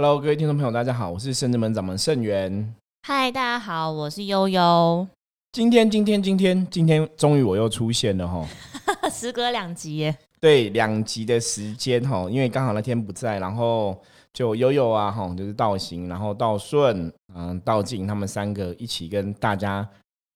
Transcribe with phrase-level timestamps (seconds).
[0.00, 2.72] Hello，各位听众朋友，大家好，我是圣智门掌门圣元。
[3.02, 5.04] 嗨，大家好，我是悠悠。
[5.50, 8.46] 今天，今天，今天，今天，终于我又出现了哈！
[9.10, 10.16] 时隔两集耶。
[10.40, 14.00] 对，两集的时间哈，因为刚好那天不在，然后
[14.32, 19.84] 就悠悠啊哈，就是道行，然后道顺，嗯，道静他们三个一起跟大家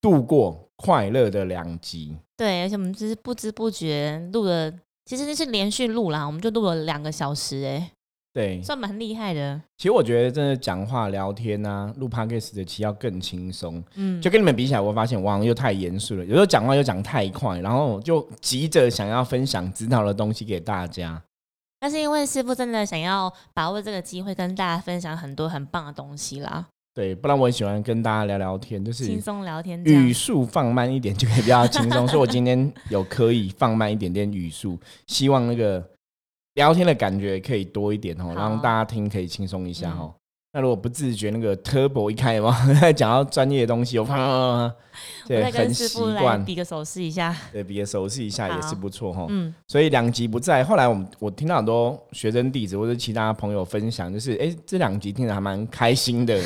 [0.00, 2.16] 度过快乐的两集。
[2.36, 4.72] 对，而且我们就是不知不觉录了，
[5.04, 7.93] 其实那是连续录啦，我们就录了两个小时哎。
[8.35, 9.61] 对，算蛮厉害的。
[9.77, 13.85] 其实我觉得，真的讲话聊天啊，录 podcast 的其实要更轻松。
[13.95, 16.25] 嗯，就跟你们比起来，我发现我好像又太严肃了。
[16.25, 21.22] 有时候讲话又讲太快，然后就急着想要分享知道的东西给大家。
[21.82, 26.67] 那是因为师傅真的想要把握这个机会，跟大家分享很多很棒的东西啦。
[26.94, 32.08] 对，不然我很喜欢跟大家聊聊天，就是轻松聊天，语速放慢一点就可以比较轻松。
[32.08, 35.91] 所以我今天有可以放慢一点点语速，希望那个。
[36.55, 40.14] 聊天的感觉可以多一点哦，让大家听可以轻松一下哦。
[40.55, 42.55] 那如果不自觉，那个 turbo 一开嘛，
[42.92, 44.70] 讲到专业的东西，我啪，
[45.27, 49.27] 对，很习惯，比个手势一下，对，比个手势一下也是不错哈。
[49.30, 56.39] 嗯，所以两集不在，后来我们我听到很多学生弟子或者其他朋友分享，就是哎，这两集听着还蛮开心的。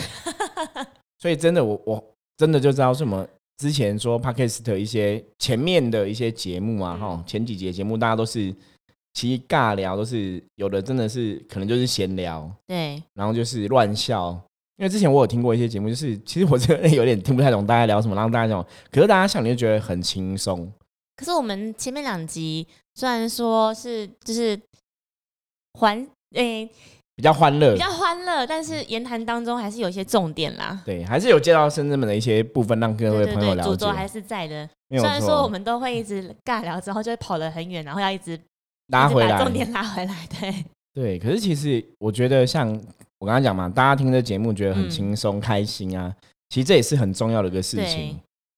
[1.18, 2.04] 所以真的，我我
[2.36, 8.54] 真的就知道什么之前说 podcast 一些前面的一些节目啊，哈，前几节节目大家都是。
[9.16, 14.38] 其实尬聊都是有的，真的是可能就是闲聊，对，然后就是乱笑。
[14.76, 20.70] 因为之前我有听过一些节目，就是 其实我这有点听不太懂大家聊什么，然后大家讲，可是大家想你就觉得很轻松。
[21.16, 24.60] 可是我们前面两集虽然说是就是
[25.72, 26.68] 欢诶
[27.14, 30.82] 比较欢乐，比较欢乐，但是言谈当中还是有一些重点啦。
[30.84, 33.70] 对，还是有介绍深圳们的一些部分，让各位朋友了解。
[33.70, 38.38] 主轴还是在的，虽然说我们都会一直尬聊之后就会跑得很远，然后要一直。
[38.88, 41.18] 拉回来，重点拉回来，对对。
[41.18, 42.68] 可是其实我觉得，像
[43.18, 46.14] 我刚刚讲嘛，大家听这节目觉得很轻松、开心啊。
[46.48, 48.10] 其实这也是很重要的一个事情，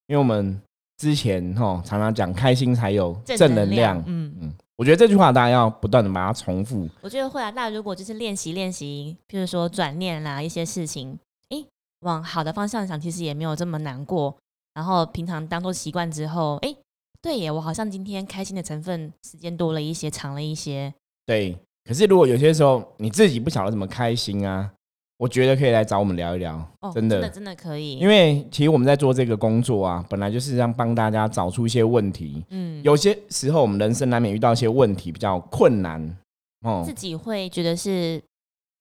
[0.07, 0.61] 因为我们
[0.99, 3.99] 之前哈常常讲，开心才有正能量。
[4.07, 6.87] 嗯嗯，我觉得这句话大家要不断的把它重复。
[7.01, 11.65] 我觉得会啊，大家如果就是练习练习，譬如说转念啦，一些事情，哎，
[12.01, 14.37] 往好的方向想，其实也没有这么难过。
[14.75, 16.77] 然后平常当做习惯之后，哎。
[17.21, 20.93] 对耶，我好像今天开心的成分时间多了一些，长了一些。
[21.27, 24.71] 对，可是如果有些时候你自己不晓得怎么开心啊，
[25.19, 26.57] 我觉得可以来找我们聊一聊。
[26.81, 27.99] 哦，真的，真的可以。
[27.99, 32.45] 因为其实我们在做这个工作啊，本来就是让帮大家找出一些问题。
[32.51, 36.17] 嗯，有些时候我们人生难免遇到一些问题，比较困难
[36.61, 38.23] 哦，自己会觉得是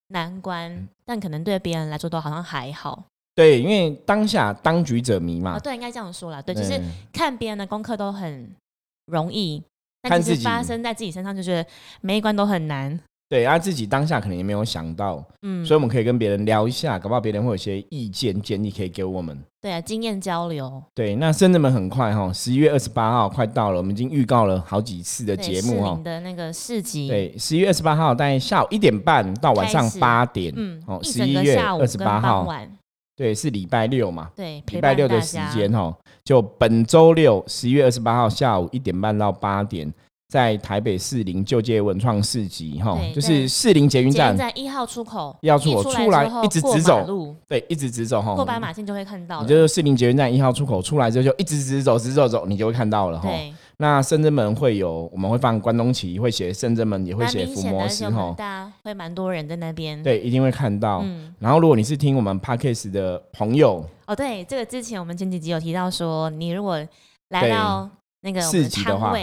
[0.09, 3.03] 难关，但可能对别人来说都好像还好。
[3.37, 5.59] 对，因为当下当局者迷嘛。
[5.59, 6.41] 对，应该这样说啦。
[6.41, 6.81] 对，就是
[7.13, 8.49] 看别人的功课都很
[9.05, 9.61] 容易，
[10.01, 11.63] 但其实发生在自己身上，就是
[12.01, 12.99] 每一关都很难。
[13.29, 19.37] 对，而自己当下可能也没有想到，嗯，所以我们可以跟别人聊一下，搞不好别人会有些意见建议可以给我们。
[19.61, 20.81] 对啊，经验交流。
[20.95, 26.01] 对，那生日们很快哈，十一月二十八号快到了，我们已经预告了好几次的节目哈。
[26.03, 27.07] 的那个市集。
[27.07, 32.47] 对，十一月二十八号大概下午一点半到晚上八点，嗯，哦，十一月二十八号。
[33.17, 34.29] 对，是礼拜六嘛？
[34.35, 35.91] 对，礼拜六的时间哈，
[36.23, 39.91] 就本周六十一月二十八号下午一点半到八点，
[40.27, 49.41] 在台北市林旧街文创市集哈，就是士林捷运站在一号出口，一号出口出来一直直走，对，一直直走哈，过斑马线就会看到。
[49.41, 53.29] 你就是士林捷运站一号出口出来之后，就一直直走，直走走，你就会看到了哈。
[53.77, 58.33] 那深圳门会有，我们会放关东旗，会写深圳门，也会写伏魔师哈。
[58.37, 60.01] 大家会蛮多人在那边。
[60.03, 61.05] 对，一定会看到。
[61.39, 66.85] 然后，如果你是听我们 podcast 的朋友，哦，对，这个之前我们前几集有提到说，你如果
[67.29, 67.89] 来到
[68.21, 69.13] 那个市集的话，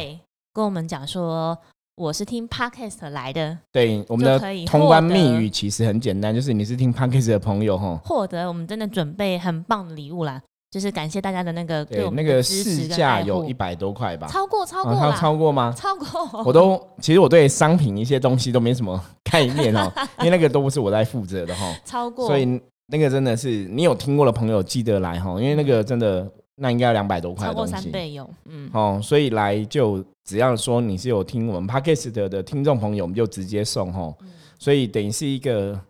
[0.54, 1.58] 跟我们讲说
[1.96, 10.40] 我是听 podcast 来的，对，我们的通关密语其实很简单，就是你是听 podcast 的朋友哈，获得我们真的准备很棒的礼物啦。
[10.70, 15.74] 就是感谢大家的那个对我们那个市价有一百多块吧，超过超过了，超过吗？
[15.76, 21.74] 超过，我都其实我对商品一些东西都没什么概念哦， 因为那个都不是我在负责的哈。
[21.84, 34.14] 超过，所以那个真的是你有听过的朋友记得来哈，因为那个真的那应该两百多块，超过三倍有，嗯，哦，所以来就只要说你是有听我们 podcast 的听众朋友，我们就直接送哈，
[34.58, 35.80] 所以等于是一个。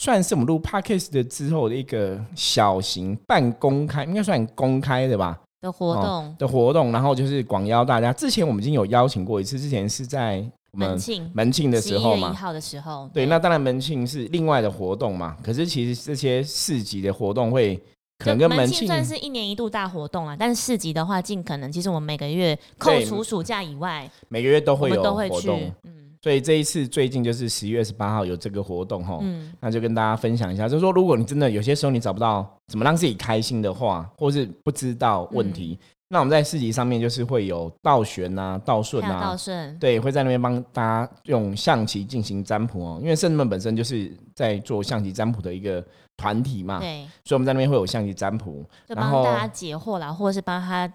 [0.00, 8.12] 算是我们录 podcast 的之后的一个小型半公开，应该算公开的吧的活动的活动，然后就是广邀大家。
[8.12, 13.10] 之前我们已经有邀请过一次，之前是在门庆门庆的时候嘛，一号的时候。
[13.12, 15.36] 对，那当然门庆是另外的活动嘛。
[15.42, 17.76] 可是其实这些市集的活动会
[18.18, 25.50] 可能跟门庆算是一年一度大活动啊，但是市集的话，尽可能其实我们每个月扣除暑假以外，每个月都会有都会去，
[25.84, 25.94] 嗯。
[26.20, 35.78] 所以这一次最近就是十一月十八号有这个活动哈，嗯，那就跟大家分享一下，就是说如果你真的有些时候你找不到怎么让自己开心的话，或是不知道问题。
[36.08, 42.98] 那我们在市集上面就是会有倒悬呐、倒顺啊，倒顺对，会在那边帮大家用象棋进行占卜哦。
[43.02, 45.84] 因为圣人们本身就是在做象棋占卜的一个
[46.16, 50.90] 团体嘛，对，所以我们在那边会有象棋占卜，就帮大家解惑啦，或者是帮他。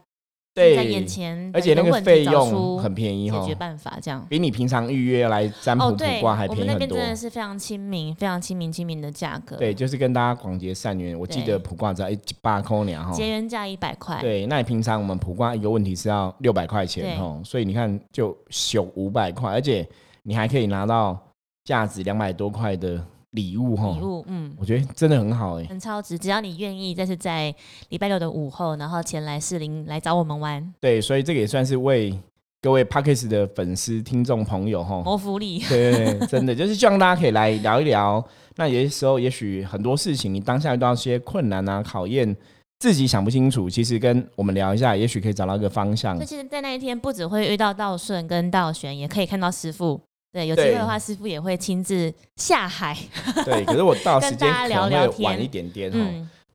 [0.55, 6.61] 对，在眼前，而且那个费用很便宜哈，解决办法这样，比你平常预约来占卜卜卦还便宜很多。
[6.61, 9.55] 我们那边真的是非常亲民，非常亲民亲民的价格。
[9.55, 11.19] 对，就是跟大家广结善缘。
[11.19, 14.19] 我记得卜卦只要一八块两哈，结缘价一百块。
[14.21, 19.87] 对，那你平常我们卜卦一个问题是要六百块钱哈，所以你看就小五百块，而且
[20.21, 21.19] 你还可以拿到
[21.63, 23.03] 价值两百多块的。
[23.33, 26.17] 礼物哈，礼物嗯，我觉得真的很好哎，很超值。
[26.17, 27.53] 只要你愿意，这是在
[27.89, 30.73] 礼拜六的午后，然后前来士林来找我们玩。
[30.79, 32.17] 对，所以这个也算是为
[32.61, 35.59] 各位 Parkes 的粉丝听众朋友哈，谋福利。
[35.67, 38.23] 对对对，真的就是希望大家可以来聊一聊。
[38.55, 42.35] 那有些时候，也许很多事情你当下遇到一些困难啊、考验，
[42.77, 46.15] 自己想不清楚，其实跟我们聊一下，也许可以找到一个方向。
[46.19, 49.99] 那其实，在那一天，不只会遇到道顺跟道玄，也可以看到师傅。
[50.33, 52.97] 对，有机会的话，师傅也会亲自下海。
[53.45, 55.99] 对，可是我到时间可能会晚一点点哈。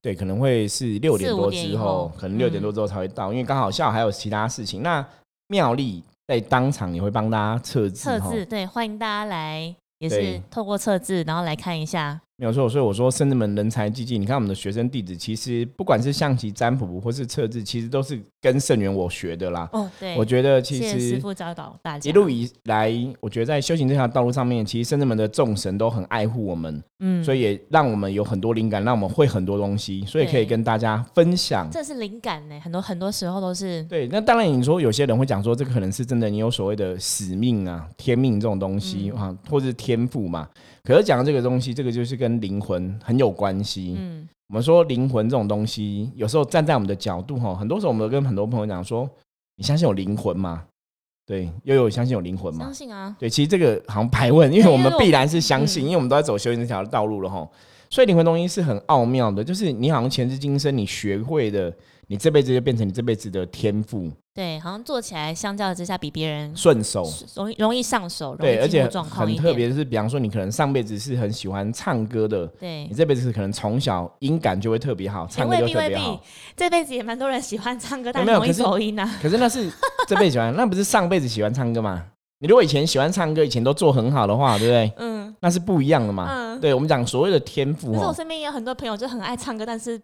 [0.03, 4.83] 对，可能会是六点多之后，可能六点多之后才会到，因为刚好下午还有其他事情。
[4.83, 5.05] 那
[5.47, 7.97] 妙丽在当场也会帮大家测字。
[7.97, 12.21] 测字，对，欢迎大家来，也是透过测字，然后来看一下。
[12.41, 14.17] 没有错，所以我说圣人们人才济济。
[14.17, 19.69] 你看我们的学生弟子，其实不管是象棋占卜或是测字，其实都是跟圣元我学的啦。
[19.73, 31.69] 哦，对，我觉得其实师傅教导大家一路以来，我觉得在修行这条道路上面，其实圣人们的众神都很爱护我们，嗯，所以也让我们有很多灵感，让我们会很多东西，所以可以跟大家分享。
[31.73, 34.07] 这是灵感呢，很多很多时候都是对。
[34.07, 40.49] 那当然，你说有些人会讲说，这个可能是真的，你有所谓的使命啊、天命这种东西啊，或是天赋嘛。
[40.85, 43.95] 可是讲这个东西，这个就是跟灵魂很有关系。
[43.99, 49.09] 嗯，我们说灵魂这种东西，有时候站在我们的角度哈，很多时候我们跟很多朋友讲说，
[49.57, 50.65] 你相信有灵魂吗？
[51.27, 52.65] 对，又有相信有灵魂吗？
[52.65, 53.15] 相信啊。
[53.19, 57.49] 对，其实这个好像排问，因为我们必然是相信，因为我们都在走修行这条道路了哈。
[57.91, 61.73] 所以灵魂东西是很奥妙的，就是你好像前世今生你学会的。
[62.11, 67.05] 你这辈子就变成你这辈子的天赋，对，好像做起来相较之下比别人顺手，
[67.35, 76.23] 容易容易上手，对，而且很特别的是，比方说你可能上辈子是很喜欢唱歌的，对你这辈子可能从小音感就会特别好，唱歌就特别好。
[76.57, 79.19] 这辈子也蛮多人喜欢唱歌，但容易走音啊。
[79.21, 79.69] 可是那是
[80.07, 82.05] 这辈子喜欢，那不是上辈子喜欢唱歌吗？
[82.39, 84.93] 你如果以前喜欢唱歌，以前都做很好的话，对不对？
[84.99, 86.29] 嗯，那是不一样的嘛。
[86.31, 90.01] 嗯，对我们讲所谓的天赋，可是我身边也有很多朋友就很爱唱歌，但是。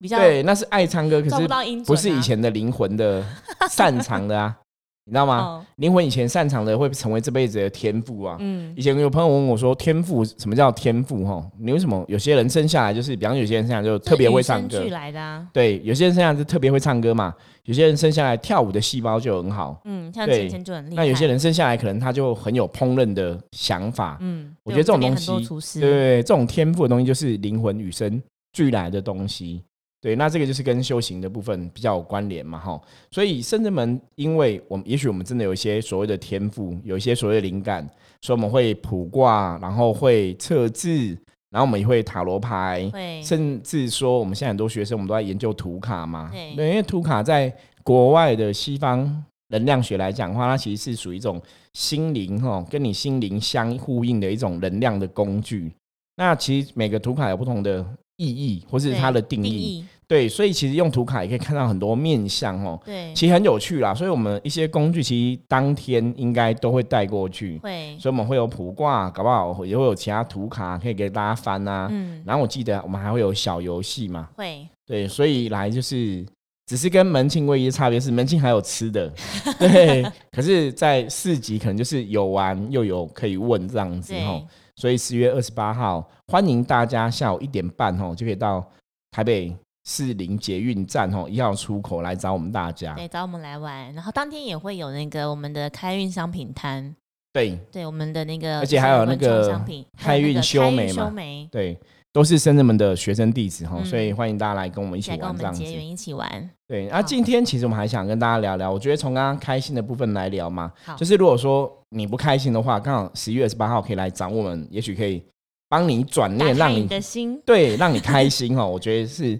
[0.00, 1.48] 对，那是爱唱歌，可是
[1.84, 3.24] 不是以前的灵魂的
[3.70, 4.54] 擅长的啊，
[5.06, 5.64] 你知道吗？
[5.76, 8.36] 灵魂以前擅长的会成为这辈子的天赋啊。
[8.40, 11.24] 嗯，以前有朋友问我说：“天赋什么叫天赋？
[11.24, 15.46] 哈，你为什么有些人生下来就是，比方有些人生下来就特别会唱歌来的啊？
[15.52, 19.80] 对，有些人生下来就特别会唱歌嘛，有些人生下来跳舞的细胞就很好。
[19.84, 20.32] 嗯，像就
[20.74, 20.96] 很厉害。
[20.96, 24.16] 那有些人生下来可能他就很有烹饪的想法。
[24.20, 29.62] 嗯，我觉得这种东西，对，这种天赋的东西就是灵魂与生俱来的东西。
[30.04, 32.78] 对，那这个就是跟修行的部分比较有关联嘛，哈。
[33.10, 37.88] 所以圣人们，因为我们也许我们真的有一些所谓的天赋，有一些所谓的灵感，
[38.20, 41.16] 所以我们会卜卦，然后会测字，
[41.48, 42.92] 然后我们也会塔罗牌，
[43.22, 46.30] 甚至说我们现在很多学生，我们都在研究图卡嘛。
[46.54, 47.50] 对，因为图卡在
[47.82, 51.40] 国外的西方能量学来讲的话，它其实是属于一种
[51.72, 55.72] 心灵哈，跟你心灵相呼应的一种能量的工具。
[56.16, 57.82] 那其实每个图卡有不同的
[58.18, 59.82] 意义，或是它的定义。
[60.06, 62.78] 对，所以其实用图卡也可以看到很多面相哦。
[62.84, 63.94] 对，其实很有趣啦。
[63.94, 67.58] 所以我们一些工具其实当天应该都会带过去。
[67.58, 71.88] 会，所以我们会有卜卦，搞不好也会有其他图卡可以给大家翻啊。
[71.90, 72.22] 嗯。
[72.26, 74.28] 然后我记得我们还会有小游戏嘛。
[74.36, 74.66] 会。
[74.86, 76.24] 对，所以来就是
[76.66, 79.10] 只是跟门庆唯一的差别是门庆还有吃的。
[79.58, 80.02] 对。
[80.30, 84.42] 可是，在四级可能就是有玩又有可以问这样子哈。
[84.76, 88.62] 所以十月二十八号，欢迎大家下午一点半吼就可以到
[89.10, 89.56] 台北。
[89.84, 93.92] 四零捷运站吼一号出口来找我们大家，对，找我们来玩。
[93.92, 96.94] 然后当天也会有那个我们的开运商品摊，
[97.34, 101.12] 对，对，我们的那个，而且还有那个商品开运修眉嘛，
[101.50, 101.78] 对，
[102.14, 106.50] 都是深圳们的学生弟子哈，所以欢迎大家来跟我们一起玩，这样子结缘一起玩。
[106.66, 115.22] 对，那今天其实我们还想跟大家聊聊，我觉得从刚刚开心的部分来聊嘛，就是如果说你不开心的话，刚好十一月二十八号可以来找我们，也许可以
[115.68, 118.66] 帮你转念，让你的心对，让你开心哈。
[118.66, 119.38] 我觉得是。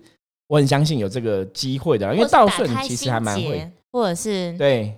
[0.49, 4.95] 我很相信有这个机会的，因为道顺其实还蛮会，或者是对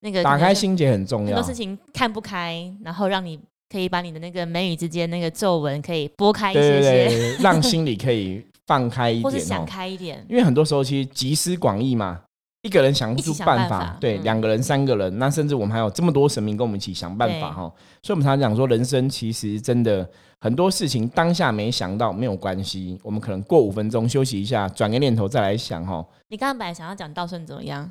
[0.00, 1.34] 那个打开心结很重要。
[1.34, 3.38] 很多事情看不开，然后让你
[3.68, 10.24] 可以把你的那个眉宇之间那个皱纹可以拨开一些些，让心里可以放开一点， 或是想开一点。
[10.28, 12.20] 因为很多时候其实集思广益嘛，
[12.62, 17.72] 一个人想不出办法，对，两个人、三个人，那甚至我们还有这么多神明跟我们一起想办法哈。
[18.02, 20.08] 所以，我们常常讲说，人生其实真的
[20.40, 26.04] 很多事情当下没想到没有关系，我们可能过五分钟休息一下，转个念头再来想哈。
[26.28, 27.90] 你刚刚本来想要讲道顺怎么样？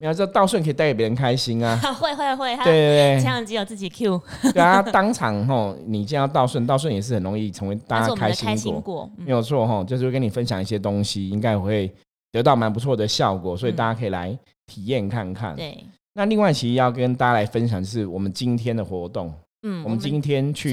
[0.00, 1.76] 你要知道道顺可以带给别人开心啊！
[1.76, 4.18] 会 会会，对对对，这样只有自己 Q。
[4.54, 9.84] 对啊，当场吼，你见到道顺，道顺也是很容易成为大家开心果，没有错哈。
[9.84, 11.92] 就是会跟你分享一些东西，应该会
[12.32, 15.56] 得到蛮不错的效果，所以大家可以来体验看看。
[15.56, 15.84] 对。
[16.14, 19.32] 那另外，其实要跟大家来分享的是我们今天的活动。
[19.62, 20.72] 嗯，我们今天去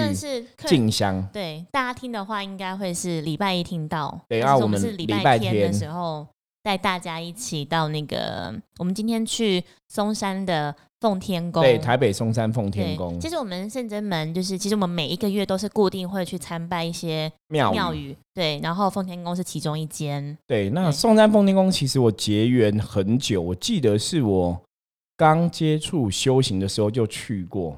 [0.66, 1.26] 进香。
[1.32, 4.20] 对，大家听的话，应该会是礼拜一听到。
[4.30, 6.26] 对啊，我们是礼拜天的时候
[6.64, 11.62] 带大家一起到那个，我们今天去嵩山的奉天宫。
[11.62, 13.20] 对，台北松山奉天宫。
[13.20, 18.16] 其实我们圣真门就是，其实我们每一个月都是固定会去参拜一些庙庙宇。
[18.34, 20.38] 对，然后奉天宫是其中一间。
[20.48, 24.60] 对，那松山奉天宫其实我结缘很久，我记得是我
[25.16, 27.78] 刚接触修行的时候就去过。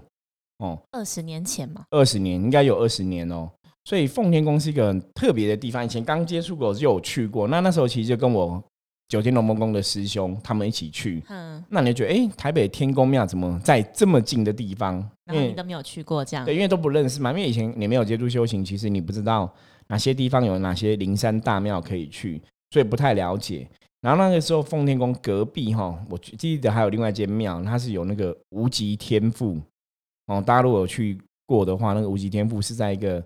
[0.59, 3.49] 哦，二十年前嘛，二十年应该有二十年哦。
[3.85, 7.47] 所以奉天宫是一个很特别的地方，以前刚接触过就有去过。
[7.47, 8.61] 那那时候其实就跟我
[9.09, 11.21] 九天龙门宫的师兄他们一起去。
[11.27, 14.97] 嗯，那你就觉得，哎，台北天宫庙怎么在这么近的地方？
[15.31, 16.45] 因为你都没有去过这样。
[16.45, 17.31] 对，因为都不认识嘛。
[17.31, 19.51] 因为以前你没有接触修行，其实你不知道
[19.87, 22.39] 哪些地方有哪些灵山大庙可以去，
[22.69, 23.67] 所以不太了解。
[24.01, 29.59] 然后那个时候奉天宫隔壁哈，我记得还有另外一间庙，它是有那个无极天赋。
[30.27, 33.21] 哦，大家如果有去过的话，那个无极天赋是在一个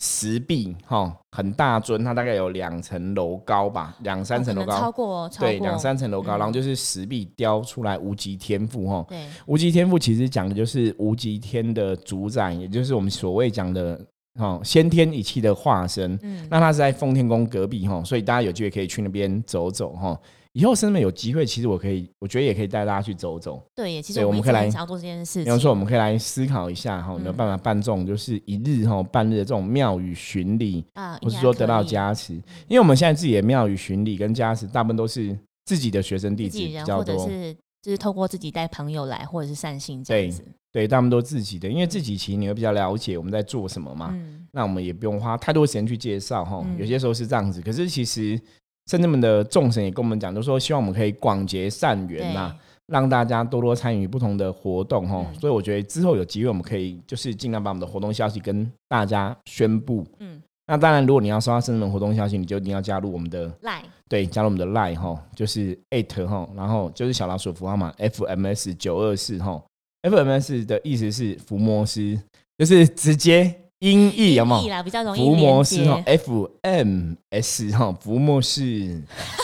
[0.00, 13.98] 石壁，哈，很大尊，它大概有两层楼高吧，两三层楼高，超过，对，两三层楼高，然后就是石壁雕出来无极天赋，哈，对，无极天赋其实讲的就是无极天的主宰，也就是我们所谓讲的，
[14.38, 16.18] 哦，先天一气的化身。
[16.22, 20.18] 嗯，那他是在奉天宫隔壁，哈，所以大家有机会可以去那边走走，哈。
[20.54, 23.60] 以后甚至有机会，其实我可以，我觉得也可以带大家去走走。
[23.74, 25.44] 对，其实我们可以来做这件事情。
[25.44, 32.34] 没有错，我们可以来思考一下哈，有没有办法办这种就是一日哈半日的这种庙宇巡礼啊，或是说得到加持？
[32.68, 40.44] 因为我们现在自己的庙宇巡礼跟加持，大部分都是自己的学生弟子比较多，或者是就是透过自己带朋友来，或者是善信这样子。
[40.70, 44.16] 对，大部分都自己的，因为自己其实你会比较了解我们在做什么嘛。
[44.52, 47.60] 那我们也不用花太多时间去介绍哈，有些时候是这样子。
[47.60, 48.40] 可是其实。
[48.86, 52.54] 圣至们的众神也跟我们讲，就说希望我们可以广结善缘呐，
[52.86, 55.26] 让大家多多参与不同的活动哈。
[55.40, 60.06] 所以我觉得之后有机会，我们可以就是尽量把我们的活动消息跟大家宣布。
[60.18, 69.62] 嗯，那当然，如果你要收到圣至们活动消息，你就一定要加入我们的 line，对，加入我们的 line 哈，就是 eight 哈，然后就是小老鼠符号码，FMS 九二四哈
[70.02, 72.20] ，FMS 的意思是伏魔师，
[72.58, 73.62] 就是直接。
[73.80, 75.14] 音译有没有？
[75.14, 79.02] 伏魔师哈，F M S 哈，伏魔师。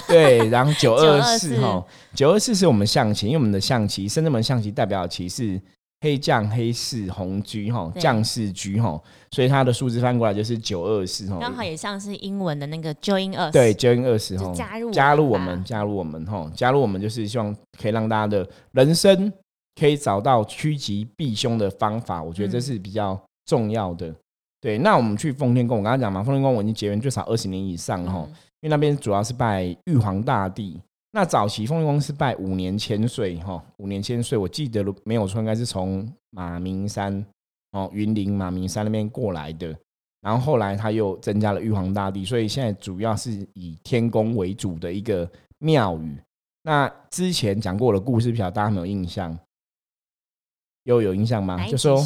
[0.09, 1.85] 对，然后九二四哈，
[2.15, 5.61] 九二四是我们象棋，因为我们的象棋，深圳门象棋代表棋是
[6.01, 9.01] 黑将、黑士、红车哈，将士车哈，
[9.33, 11.39] 所以它的数字翻过来就是九二四哈。
[11.39, 19.31] 刚好也像是英文的那个 Join us，对，Join us 哈，加入加入我们，加入我们哈，加入我们就是希望可以让大家的人生
[19.79, 23.21] 可以找到趋吉避凶的方法，我觉得这是比较
[23.51, 24.15] 重要的。
[24.61, 28.21] 对，那我们去奉天宫，我刚刚讲嘛，奉天宫我已经结缘最少二十年以上哈，
[28.61, 30.81] 因为那边主要是拜玉皇大帝。
[31.13, 37.25] 那早期奉天宫是拜五年千岁哈，五年千岁，我记得没有错，应该是从马鸣山
[37.73, 39.75] 哦，云林马鸣山那边过来的。
[40.21, 45.29] 然后后来他又增加了玉皇大帝，所以现在主要是以天宫为主的一个
[45.59, 46.17] 庙宇。
[46.63, 49.37] 那之前讲过的故事，不晓得大家有没有印象？
[50.91, 51.65] 又有印象吗？
[51.67, 51.97] 就说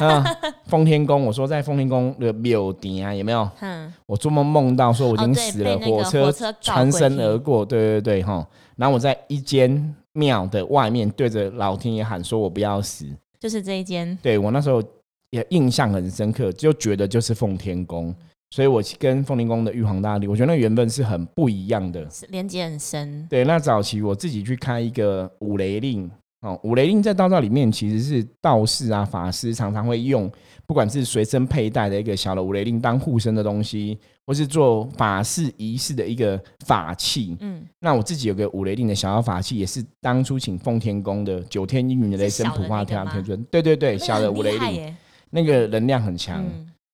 [0.00, 0.24] 啊，
[0.66, 3.48] 奉天宫，我说在奉天宫的庙顶啊，有没有？
[3.60, 8.46] 嗯，我做梦梦到说我已经死了，火车穿身而过，对对对，哈。
[8.76, 13.04] 然后我在一间庙的外面对着老天爷喊，说我不要死，
[13.38, 14.18] 就是这一间。
[14.22, 14.82] 对我那时候
[15.30, 18.14] 也印象很深刻，就觉得就是奉天宫，
[18.50, 23.26] 所以我跟奉天宫的玉皇大帝，我觉得那缘分是很不一样的，连接很深。
[23.28, 26.10] 对，那早期我自己去开一个五雷令。
[26.40, 30.30] 哦，五雷令在道教里面其实是道士啊、法师常常会用，
[30.66, 37.36] 不管是随身佩戴的一个小的五雷令当护身的东西，或是做法事仪式的一个法器。
[37.40, 43.44] 嗯，那我自己有个五雷令的小小法器，也是当初请奉天宫的九天应云的雷神普化天天尊。
[43.50, 44.96] 对对对，小的五雷令，
[45.28, 46.42] 那个能量很强。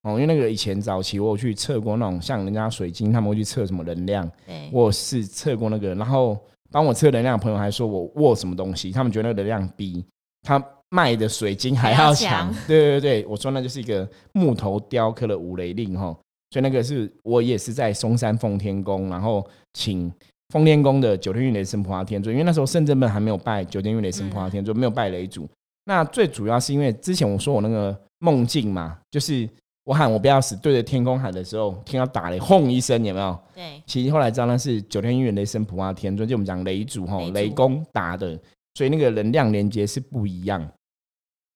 [0.02, 4.28] 哦，因为那个以前早期我有去测过那种像人家水晶，他们会去测什么能量，
[4.72, 6.36] 我是测过那个，然后。
[6.70, 10.04] 帮我测能量的朋友还说我握什么东西，他们觉得那个能量比
[10.42, 12.54] 他卖的水晶还要强。
[12.66, 16.16] 对对对，我说那就是一个木头雕刻的五雷令哈，
[16.50, 20.12] 所以那个是我也是在嵩山奉天宫，然后请
[20.50, 25.48] 奉天宫的九天玉雷神普化天尊，因为那时候圣正本还没有拜九天玉雷神普化天尊，没有拜雷祖。
[25.86, 29.48] 那最主要是因为之前我说我那个梦境嘛，就是
[29.86, 33.38] 我喊我不要死，对着天空喊的时候，听到打雷轰一声，有没有？
[33.54, 33.80] 对。
[33.86, 38.36] 其实后来知道那是九天玉雷神普化天尊，就我们讲雷主吼，雷公打的，
[38.74, 40.68] 所以那个能量连接是不一样。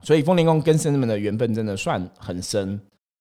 [0.05, 2.81] 所以凤天宫跟神们的缘分真的算很深，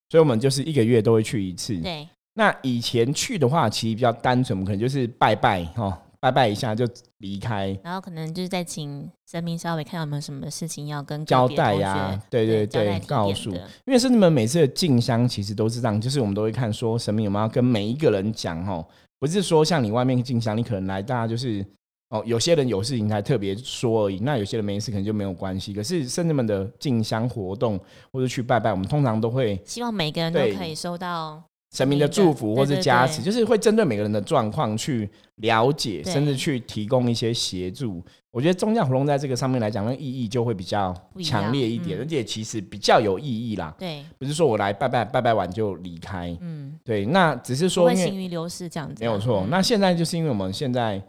[0.10, 1.76] 所以我们就是一个月都会去一次。
[1.82, 2.08] 对。
[2.36, 6.00] 那以前去的话，其实比较单纯，我们可能就是拜拜哈。
[6.22, 6.86] 拜拜一下就
[7.20, 13.52] 离开，然后可能就是在请神明稍微看到有没有什么事情要跟交代呀，对对对，告诉。
[13.52, 18.86] 因为神明们每次的进香其实都是这样，就是我们都会看说神明有没有跟每一个人讲哦，
[19.20, 21.66] 不是说像你外面进香，你可能来大家就是
[22.10, 25.74] 哦，有些人有事情才特别说而已，那有些人没事可能就没有关系。
[25.74, 27.78] 可是圣人们的进香活动
[28.14, 31.44] 或者去拜拜，我们通常都会希望每个人都可以收到。
[31.72, 38.04] 神明的祝福或是加持，就是会针对每个人的状况去了解，甚至去提供一些协助。
[38.32, 43.74] 我觉得宗教活动在这个上面来讲，那意义就会比较强烈一点，而且其实比较有意义啦。
[43.78, 46.36] 对，不是说我来拜拜拜拜完就离开。
[46.42, 49.46] 嗯，对，那只是说因为流失这样子，没有错。
[49.50, 51.02] 那现在就是因为我们现在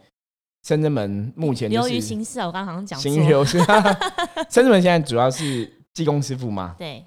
[0.63, 3.59] 深圳门目前流于形式啊，我刚刚好像讲新流失。
[4.49, 6.75] 深圳门现在主要是技工师傅嘛？
[6.77, 7.03] 对，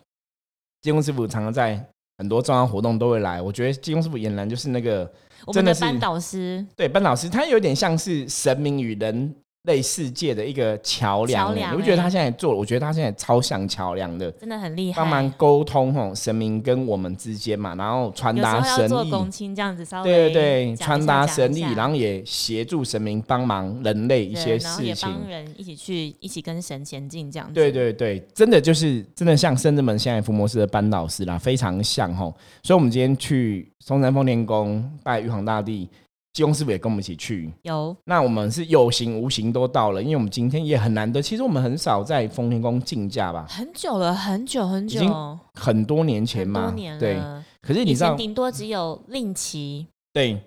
[0.81, 1.85] 技工师傅常常在。
[2.19, 5.13] 很多重要活动都会来，我觉得济公师傅俨然就是那个
[5.53, 9.35] 真的是班导师，对班导师，他有点像是神明与人。
[9.65, 12.55] 类世界的一个桥梁，你不觉得他现在做？
[12.55, 27.55] 我觉得他现在超像桥梁的，真的很厉害，帮忙沟通吼神明跟我们之间嘛，然后传达神意，这样子稍微对对对，传达神意，然后也协助神明帮忙人类一些事情，帮人一起去一起跟神前进这样子。
[27.55, 32.35] 对对对，真的就是真的像圣人们现在伏魔师的班导师啦，非常像吼。
[32.63, 35.89] 所以我们今天去嵩山奉天宫拜玉皇大帝。
[36.35, 37.97] 济公师傅也跟我们一起去，有。
[38.05, 41.23] 那我们是有形无形都到了，因为我们今天也很难得。
[41.23, 47.17] 其实我们很少在丰天宫竞价吧，很久了，很久很久，很多年前嘛，对。
[47.63, 49.87] 可是你知道，顶多只有令旗。
[50.13, 50.39] 对。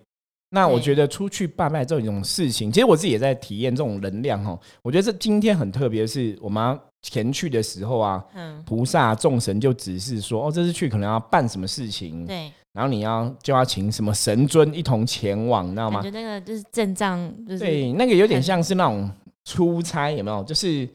[0.50, 4.58] 那我觉得出去拜拜这种事情，其实我自己也在体验这种能量哈。
[4.82, 12.52] 我觉得这今天很特别，是我们前去的时候啊，嗯，菩萨众神就指示说，哦，这次去可能要办什么事情，对。
[12.78, 16.00] 然后你要就要请什么神尊一同前往，你知道吗？
[16.00, 19.10] 觉得那个就是阵仗，对，那个有点像是那种
[19.46, 20.44] 出差，有没有？
[20.44, 20.88] 就是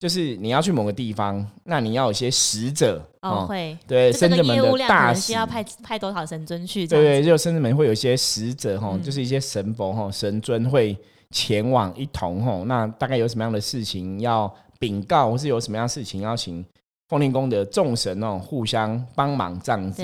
[0.00, 6.84] 就是你要去某个地方，那你要有些使者哦，会对，甚至门的大需要派派多少神尊去？
[6.88, 10.98] 对对，就甚至门会有一些使者哈，就是一些神佛哈，神尊会
[11.30, 12.64] 前往一同哈。
[12.66, 16.64] 那大概有什么样的事情要禀告，或是有什么样的事情要请
[17.08, 20.02] 奉天宫的众神哦互相帮忙这样子。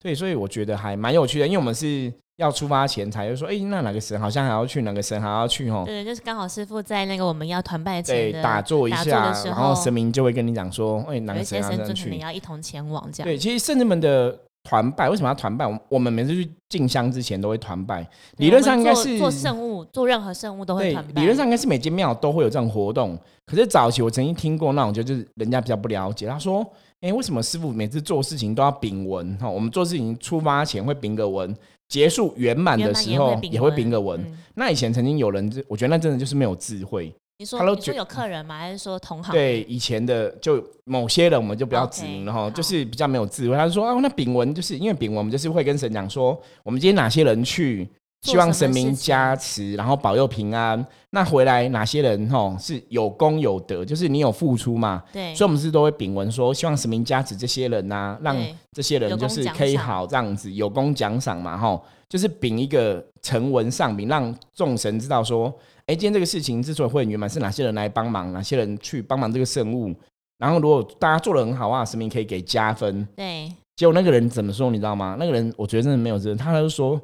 [0.00, 5.82] 对，所以我觉得还蛮有趣的，因为我们是要出发前才就说，哎，那哪个神好像还要去，哪个神还要去哦。
[5.84, 13.28] 对，就是刚好师傅在那个我们要团拜前打坐一下，然后神明就会跟你讲说，哎，哪个神要去，要一同前往这样。
[13.28, 15.66] 对，其实圣人们的团拜为什么要团拜？
[15.66, 21.22] 我我们每次去进香之前都会团拜，理论上应该是做圣物，做任何圣物都会团拜。
[21.22, 26.66] 理论上应该是每间庙都会有这种活动，可是早期我曾经听过那种，就是人家比较不了解，他说。
[27.00, 29.38] 哎，为什么师傅每次做事情都要禀文？
[29.38, 31.54] 哈，我们做事情出发前会禀个文，
[31.88, 34.20] 结束圆满的时候也会禀个文。
[34.56, 37.14] 那以前曾经有人，我觉得那真的就是没有智慧。
[37.38, 38.58] 你说，你说有客人吗？
[38.58, 39.32] 还是说同行？
[39.32, 43.56] 对，以前的就某些人，我们就不要指名了哈，就是比较没有智慧。
[43.56, 47.88] 他说啊，那禀文就是因为禀文，我们就是会跟神讲说，我们今天哪些人去。
[48.22, 50.84] 希望神明加持，然后保佑平安。
[51.10, 55.04] 那回来哪些人哈是有功有德，就是你有付出嘛？
[55.12, 55.32] 对。
[55.36, 58.36] 所以我们是都会禀文说，希望神明加持这些人呐，让
[58.72, 61.80] 这些人就是可以好这样子，有功奖赏嘛哈。
[62.08, 65.54] 就是秉一个成文上禀，让众神知道说，
[65.88, 69.94] 哎，今天这个事情之所以会很圆满，是哪些人来帮忙，哪些人去帮忙这个圣物。
[70.38, 73.06] 然后如果大家做的很好啊，神明可以给加分。
[73.16, 73.50] 对。
[73.74, 74.70] 结果那个人怎么说？
[74.70, 75.16] 你知道吗？
[75.18, 77.00] 那个人我觉得真的没有责任，他就说。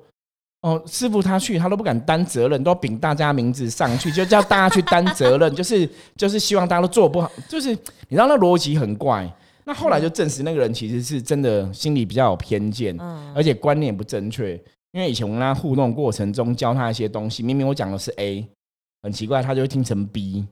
[0.61, 7.69] 哦，师傅他去，他都不敢担责任，都要禀大家名字上去，就叫大家去担责任，就是就是希望大家都做不好，就是
[8.09, 9.31] 你知道那逻辑很怪。
[9.65, 14.55] 那后来就证实那个人其实是真的心里比较有偏见，嗯而且观念不正确。
[14.93, 18.49] 因为以前我跟他互动过程中教他一些东西，明明我讲的是 A，
[19.05, 20.45] 很奇怪他就会听成 B。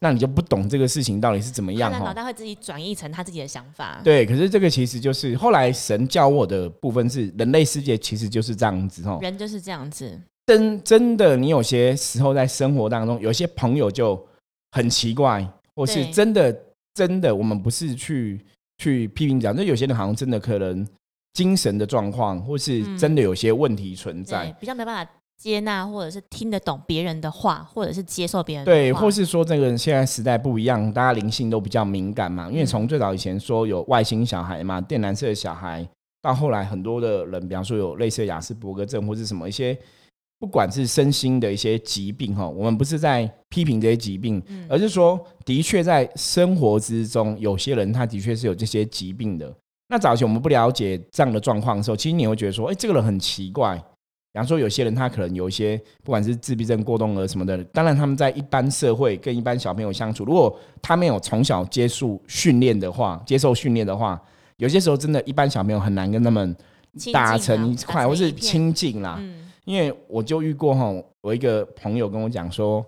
[0.00, 1.98] 那你就不懂这个事情到底是怎么样哈？
[1.98, 4.00] 脑袋会自己转译成他自己的想法。
[4.04, 9.18] 对，可是这个其实就是后来神教我的部分是人类世界其实就是这样子哦。
[9.20, 10.20] 人就是这样子。
[10.46, 14.24] 真真的，你有些时候在生活当中，有些朋友就
[14.70, 16.56] 很奇怪，或是真的
[16.94, 18.40] 真的，我们不是去
[18.78, 20.86] 去批评讲，那有些人好像真的可能
[21.32, 35.88] 精神的状况，或是真的有些问题存在，比较没办法接纳，或者是听得懂别人的话，或者是接受别人对，或是说这个现在时代不一样，大家灵性都比较敏感嘛，因为从最早以前说有外星小孩嘛，电蓝色的小孩，
[36.20, 39.78] 到后来很多的人，比方说有类似雅斯伯格症或是什么一些。
[40.40, 49.52] 不管是身心的一些疾病哈，我们不是在批评这些疾病，而是说，的确在生活之中，有些人他的确是有这些疾病的。
[49.88, 53.82] 那早期我们不了解这样的状况的时候，其实你会觉得说，哎，这个人很奇怪。
[54.32, 64.20] 比方说，有些人他可能有一些，不管是自闭症、过动儿什么的，当然他们在一般社会跟一般小朋友相处，如果他没有从小接触训练的话，接受训练的话，
[64.58, 66.54] 有些时候真的，一般小朋友很难跟他们
[67.12, 69.20] 打成一块，或是亲近啦。
[69.64, 70.90] 因为我就遇过哈，
[71.22, 72.84] 我一个朋友跟我讲说，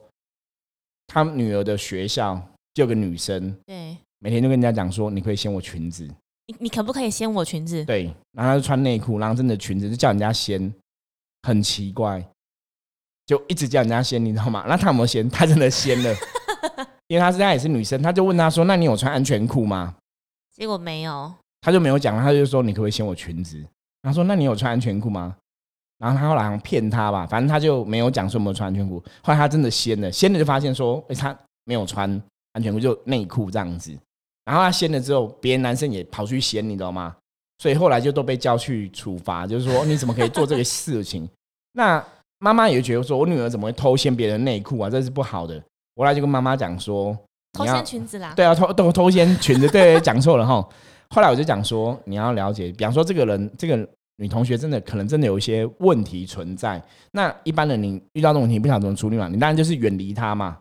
[1.06, 2.40] 他女儿的学校
[2.72, 6.08] 就有个女生，对，每天就跟人家讲说，你可以掀我裙子，
[6.46, 7.84] 你你可不可以掀我裙子？
[7.84, 10.72] 对，然后他就穿内裤，然后真的裙子就叫人家掀，
[11.42, 12.26] 很奇怪，
[13.26, 14.64] 就一直叫人家掀，你知道吗？
[14.68, 15.28] 那他有没有掀？
[15.30, 16.14] 他真的掀了，
[17.08, 19.94] 因为他是他也是女生，他就问他说，那你有穿安全裤吗？
[20.54, 23.64] 结果没有，他就没有讲，他就说你可不可以掀我裙子？
[24.02, 25.36] 他说那你有穿安全裤吗？
[25.98, 28.98] 然后他后来好像骗他吧，反正他就没有讲说有没有穿安全裤。
[29.22, 32.10] 后来他真的掀了，掀了就发现说，哎，他没有穿
[32.52, 33.96] 安全裤，就内裤这样子。
[34.46, 37.14] 然后他掀了之后，别的男生也跑去掀，你知道吗？
[37.60, 41.28] 所以后来就都被叫去处罚，就是说你怎么可以做这个事情？
[41.74, 42.02] 那
[42.38, 44.88] 妈妈也觉得说，我女儿怎么会偷掀别人内裤啊？
[44.88, 45.62] 这是不好的。
[45.96, 47.14] 后来就跟妈妈讲说，
[47.52, 48.32] 偷掀裙子啦。
[48.34, 50.66] 对啊，偷偷偷掀裙子，对，讲错了哈。
[51.10, 53.86] 后来我就讲说，你要了解，比方说这个人，这个。
[54.22, 56.78] 女同学真的可能真的有一些问题存在，
[57.12, 59.28] 那一般人你遇到这种问题不晓得怎么处理嘛？
[59.28, 60.58] 你当然就是远离她嘛。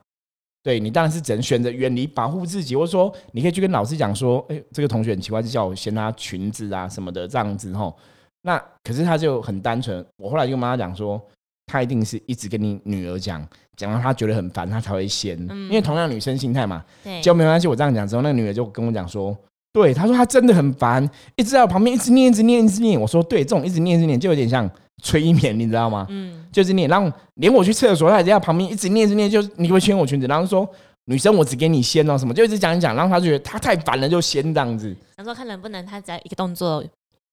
[0.70, 7.98] 对你当然是只能选择远离，保护自己，或者说你可以去跟老师讲说，哎，这个同学很奇怪，就叫我掀他裙子啊什么的这样子吼。
[8.44, 11.20] 那可是他就很单纯，我后来就跟妈妈讲说，
[11.66, 13.44] 他一定是一直跟你女儿讲，
[13.76, 15.36] 讲到他觉得很烦，他才会掀。
[15.50, 17.68] 因为同样女生心态嘛，对，就没关系。
[17.68, 19.36] 我这样讲之后，那个女儿就跟我讲说。
[19.74, 21.04] 对，她说她真的很烦，
[21.36, 23.02] 一直在我旁边一直念，一直念，一直念。
[23.02, 24.70] 我说对，这种一直念，一直念，就有点像
[25.02, 26.06] 催眠，你知道吗？
[26.10, 30.70] 嗯，就是念，让连我去厕所，他也在旁边一直念，一直念，就你会牵我裙子，然后说
[31.06, 34.96] 女生我只给你掀哦什么，就一直讲一讲，然后他就觉得他太烦了，就先这样子。
[35.18, 36.84] 想说看能不能他只要一个动作，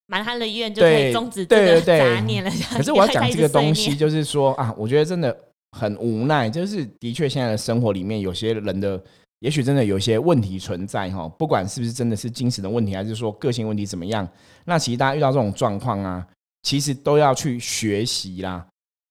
[0.06, 2.50] 满他的意愿就可以终止这个杂念了。
[2.70, 5.36] 可是我要讲这个东西， 就是说啊，我觉得真的
[5.72, 9.00] 很无奈，就是的确现在的生活里面有些人的。
[9.40, 14.26] 也许真的有一些问题存在哈，不管是不是真的是精神的问题，还是说个性问题怎么样，
[14.64, 16.26] 那其实大家遇到这种状况啊，
[16.66, 18.66] 其实都要去学习啦。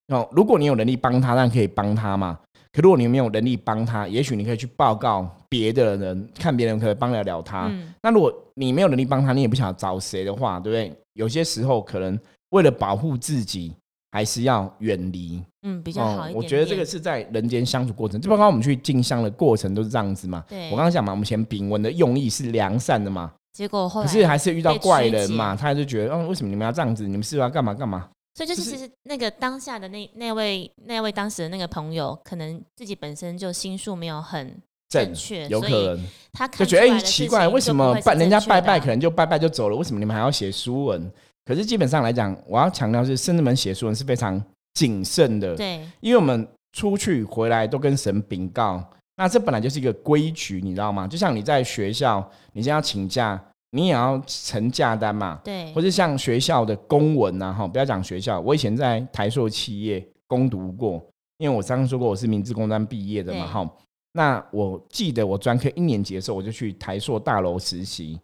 [0.09, 2.37] 哦，如果你有能力帮他，那可以帮他嘛。
[2.73, 7.71] 可如果你没有能力帮他，也许你可以去报告别的人，看别人可以帮得了他。
[8.03, 10.93] 那如果你没有能力帮他，你也不晓得找谁的话，对不对？
[11.13, 13.73] 有些时候可能为了保护自己。
[14.11, 16.35] 还是要远离，嗯，比较好一点。
[16.37, 20.41] 我觉得这个是在人间相处过程，就包括我们去进香的过程都是这样子嘛。
[20.47, 27.07] 对，我刚刚讲嘛，我们前丙文的用意是良善的嘛，结果后来可是还是遇到怪人嘛，他就觉得，嗯，为什么你们要这样子？
[27.07, 28.09] 你们是要干嘛干嘛？
[28.33, 39.75] 所以就是其实那个当下的那那位那位当时的那个朋友，可能自己本身就心术没有很正确，有可能他就觉得哎奇怪，为什么拜人家拜拜可能就拜拜就走了？
[39.77, 41.09] 为什么你们还要写书文？
[41.45, 48.83] 可是基本上来讲，我要强调是圣至门写书文是非常谨慎的，对，因为我们出去回来都跟神禀告，
[49.17, 51.07] 那这本来就是一个规矩，你知道吗？
[51.07, 61.05] 就像你在学校，你现在要请假，你也要呈假单嘛，对，或者像学校的公文呐，哈，不要讲学校，我以前在台硕企业攻读过，
[61.37, 63.69] 因为我刚刚说过我是明治工专毕业的嘛，哈，
[64.13, 68.19] 那我记得我专科一年级的时候，我就去台硕大楼实习，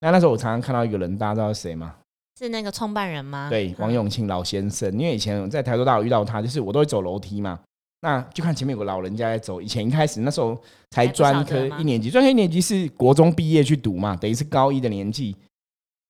[0.00, 1.94] 那那时候我常常看到一个人，大家知道是谁吗？
[2.38, 3.48] 是那个创办人吗？
[3.48, 4.92] 对，王永庆老先生。
[4.92, 7.58] 因为以前在台州大楼遇到他，就是我都会走楼梯嘛，
[8.00, 9.60] 那就看前面有个老人家在走。
[9.60, 10.56] 以前一开始那时候
[10.90, 15.36] 才专科一年级，专科一年级是国中毕业去读嘛，等于是高一的年纪，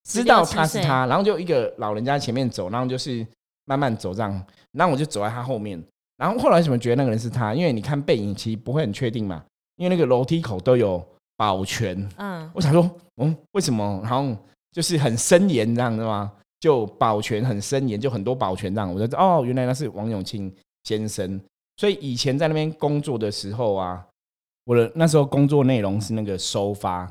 [0.03, 3.25] 知道他是他，然后就一个老人家前面走，然后就是
[3.65, 5.81] 慢慢走这样，然后我就走在他后面。
[6.17, 7.53] 然后后来怎么觉得那个人是他？
[7.53, 9.43] 因为你看背影其实不会很确定嘛，
[9.75, 12.09] 因为那个楼梯口都有保全。
[12.17, 12.89] 嗯，我想说，
[13.21, 13.99] 嗯，为什么？
[14.03, 14.37] 然后。
[14.73, 16.31] 就是很森严这样的吗？
[16.59, 18.93] 就保全很森严，就很多保全这样。
[18.93, 21.41] 我说哦，原来那是王永庆先生。
[21.77, 24.05] 所以以前在那边工作的时候啊，
[24.65, 27.09] 我的那时候工作内容是那个收发，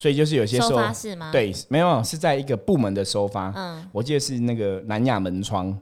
[0.00, 1.30] 所以就是有些收发是吗？
[1.30, 3.52] 对，没有是在一个部门的收发。
[3.54, 5.78] 嗯，我记得是那个南亚门窗。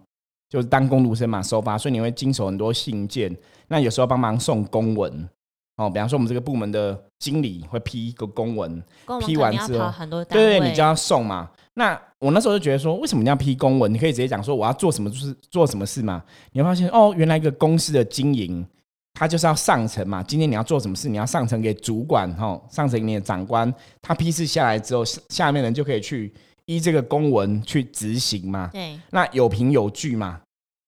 [0.51, 3.35] 就是当工读生嘛，收发，所以你会经手很多信件。
[3.67, 5.29] 那有时候帮忙送公文，
[5.79, 8.81] 哦，比方说我们这个部门的经理会批一个公文，
[9.27, 9.93] 批完之后，
[10.29, 11.51] 对对，你就要送嘛。
[11.75, 13.93] 那我那时候就觉得说，为什么你要批公文？
[13.93, 16.23] 你可以直接讲说我要做什么，就是做什么事嘛。
[16.53, 18.65] 你会发现哦，原来一个公司的经营，
[19.15, 20.23] 它就是要上层嘛。
[20.23, 26.33] 今天你要做什么事，你要上层给主管哈，上层给你的长官，他批示下来之后，下面人就可以去
[26.67, 28.71] 依这个公文去执行嘛。
[28.73, 30.41] 对，那有凭有据嘛。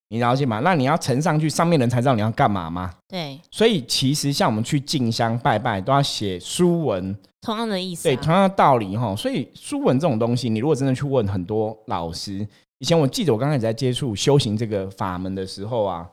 [0.09, 0.61] 你了解吗？
[0.61, 2.95] 那你要呈上去，上面人才知道你要干嘛嘛？
[3.09, 3.41] 对。
[3.51, 7.13] 所以其实像我们去进香拜拜，都要写书文，
[7.47, 8.03] 同样的意思。
[8.03, 9.15] 对，同样的道理哈。
[9.15, 12.45] 所以书文这种东西，你如果真的去问很多老师，
[12.79, 16.11] 以前我记得我刚开始在接触修行这个法门的时候啊，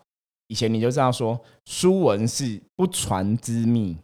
[0.48, 3.98] 以前你就知道说书文是不传之秘。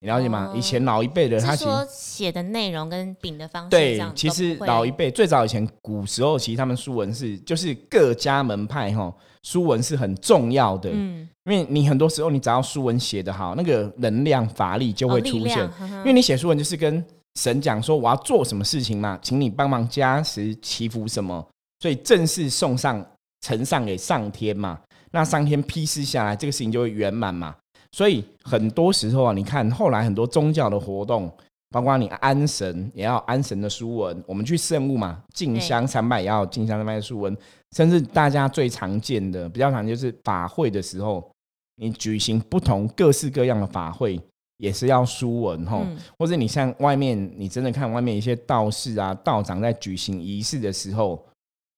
[0.00, 0.52] 你了解吗？
[0.54, 9.12] 以前老一辈的他说写的内容跟饼的方式，对，其实老一辈最早以前古时候，其实他们书文是就是各家门派哈，
[9.48, 17.02] 书文是很重要的，嗯，因为你很多时候你只要书文写得好，那个能量法力就会出现，因为你写书文就是跟
[17.40, 21.42] 神讲说我要做什么事情嘛，请你帮忙加持祈福什么，
[21.80, 23.02] 所以正式送上
[23.40, 24.78] 呈上给上天嘛，
[25.12, 27.56] 那上天批示下来，这个事情就会圆满嘛。
[27.92, 31.32] 所以很多时候啊，你看后来很多宗教的活动，
[31.70, 37.36] 包括你安神也要安神的书文，我们去圣物嘛，进香参拜也要进香参拜的书文，
[37.76, 41.30] 甚至大家最常见的、比较常就是法会的时候，
[41.76, 44.20] 你举行不同各式各样的法会，
[44.56, 45.84] 也是要书文吼，
[46.18, 51.24] 或者你像外面，你真的看外面一些道士啊、道长在举行仪式的时候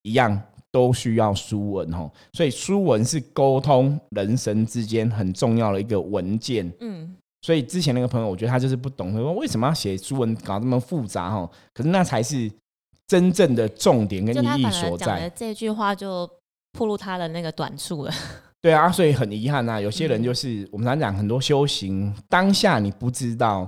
[0.03, 0.41] 一样。
[0.73, 6.73] 都需要书文哦，所以书文是沟通人神之间很重要的一个文件。
[6.79, 11.51] 嗯，所以之前那个朋友，我觉得他就是不懂，他说为什么要写书文搞这么复杂哈？
[11.73, 12.51] 可是那才是
[13.07, 15.31] 真正的重点跟意义所在。
[15.35, 16.29] 这句话就
[16.73, 18.13] 暴露他的那个短处了。
[18.61, 23.67] 对啊，所以很遗憾呐，有些人就是我们常讲很多修行当下你不知道，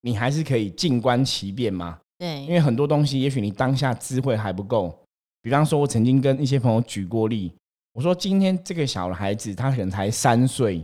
[0.00, 1.98] 你还是可以静观其变嘛。
[2.18, 4.98] 对，因为很多东西，也许你当下智慧还不够。
[5.42, 7.52] 比方说，我曾经跟一些朋友举过例，
[7.92, 10.82] 我说今天这个小孩子他可能才三岁，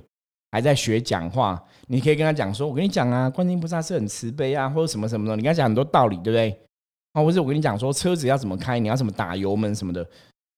[0.53, 6.59] 还在学讲话，你可以跟他讲说，我跟你讲啊，观音菩萨是很慈悲啊，或者什么什么的，你跟他讲很多道理，对不对？
[7.13, 10.05] 啊，或者我跟你讲说，车子要怎么开，你要怎么打油门什么的，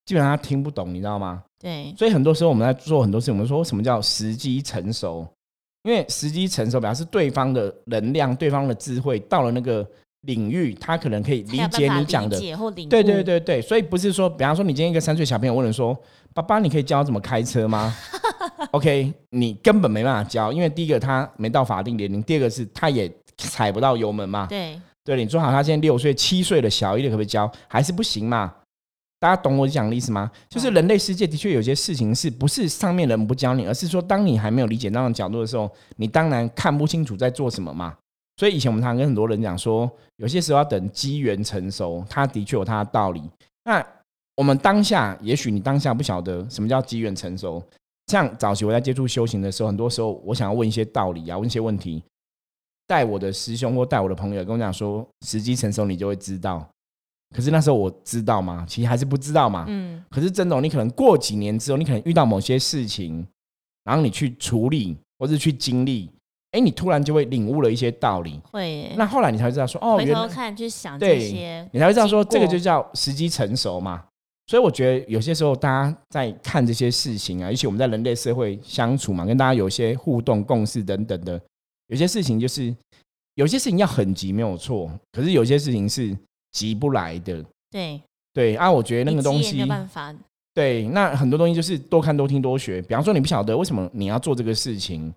[0.05, 1.43] 基本上他听不懂，你知道吗？
[1.59, 1.93] 对。
[1.97, 5.27] 所以很多时候我们在做很多事情，我们说什么叫时机成熟？
[5.83, 9.87] 因为时机成熟表示对方的能量、对方的智慧到了那个。
[10.23, 12.37] 领域，他可能可以理解你讲的，
[12.89, 15.97] 对对对对，所以不是说，比方说，你今天一个三岁小朋友问人说
[16.35, 17.95] ：“爸爸，你可以教怎么开车吗
[18.71, 24.45] ”OK，你根本没办法教，因为第一个他没到法定年龄，第二个是他也踩不到油门嘛。
[24.47, 27.51] 对对，你说好，他现在六岁、七岁的小一点可不可以教？
[27.67, 28.53] 还是不行嘛？
[29.19, 30.31] 大家懂我讲的意思吗？
[30.49, 37.95] 就是人类世界的确有些事情是不是上面人不教你，而是说当你还没有理解那种角度的时候，你当然看不清楚在做什么嘛。
[38.37, 43.21] 所以以前我们常跟很多人讲说，有些时候要等机缘成熟，它的确有它的道理。
[43.65, 43.85] 那
[44.37, 47.61] 我们当下，也许你当下不晓得什么叫机缘成熟。
[48.09, 52.03] 像早期我在接触修行的时候，很多时候我想要问一些道理啊，问一些问题，
[52.87, 56.67] 带我的师兄或带我的朋友跟我讲说，时机成熟你就会知道。
[57.35, 58.65] 可是那时候我知道吗？
[58.67, 59.65] 其实还是不知道嘛。
[59.67, 60.03] 嗯。
[60.09, 63.23] 可是真的，你可能过几年之后，你可能遇到某些事情，
[63.83, 66.09] 然后你去处理或者去经历。
[66.51, 68.91] 哎，你突然就会领悟了一些道理，会。
[68.97, 74.05] 那后来你才知道说，哦，回头看去想这些，你才会知道说，这个就叫时机成熟嘛。
[74.49, 81.39] 所以我觉得有些时候大家在看这些事情啊，尤其我们在人类社会相处嘛，跟大家有些互动、共识等等的，
[81.89, 82.75] 有些事情就是
[83.35, 86.17] 有些事情要很急没有错，可是有些事情是
[86.51, 87.45] 急不来的。
[87.69, 88.01] 对
[88.33, 90.11] 对啊，我觉得那个东西没有办法。
[90.55, 92.81] 对，那很多东西就是多看、多听、多学。
[92.81, 95.13] 比方说，你不晓得为什么你要做这个事情。